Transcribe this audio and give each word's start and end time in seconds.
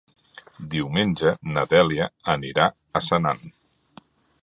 Diumenge 0.71 1.35
na 1.51 1.67
Dèlia 1.75 2.09
anirà 2.37 2.69
a 3.01 3.07
Senan. 3.11 3.49